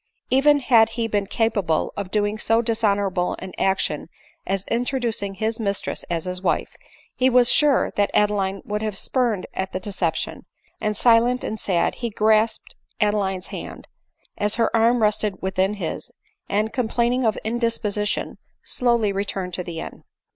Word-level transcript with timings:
Even 0.31 0.61
had 0.61 0.89
he 0.97 1.07
been 1.07 1.27
capable 1.27 1.93
of 1.95 2.09
doing 2.09 2.39
so 2.39 2.63
dishonorable 2.63 3.35
an 3.37 3.53
action 3.59 4.09
as 4.47 4.63
introducing 4.67 5.35
his 5.35 5.59
mistress 5.59 6.01
as 6.09 6.25
his 6.25 6.41
wife, 6.41 6.69
he 7.15 7.29
was 7.29 7.51
sure 7.51 7.91
that 7.97 8.09
Adeline 8.11 8.63
would 8.65 8.81
have 8.81 8.97
spurned 8.97 9.45
at 9.53 9.73
the 9.73 9.79
deception; 9.79 10.47
and 10.79 10.97
silent 10.97 11.43
and 11.43 11.59
sad 11.59 11.93
he 11.93 12.09
grasped 12.09 12.75
Adeline's 12.99 13.49
hand, 13.49 13.87
as 14.39 14.55
her 14.55 14.75
arm 14.75 15.03
rested 15.03 15.39
within 15.39 15.75
his, 15.75 16.09
and, 16.49 16.73
complaining 16.73 17.23
of 17.23 17.37
indisposition, 17.43 18.39
slowly 18.63 19.11
returned 19.11 19.53
to 19.53 19.63
the 19.63 19.81
inn. 19.81 20.03